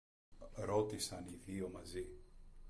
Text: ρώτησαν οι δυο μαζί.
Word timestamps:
ρώτησαν 0.55 1.25
οι 1.27 1.35
δυο 1.45 1.69
μαζί. 1.73 2.05